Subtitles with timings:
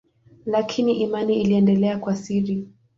[0.45, 2.67] Lakini imani iliendelea kwa siri.